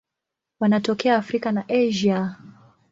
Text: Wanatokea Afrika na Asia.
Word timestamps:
Wanatokea 0.59 1.15
Afrika 1.17 1.51
na 1.51 1.65
Asia. 1.69 2.35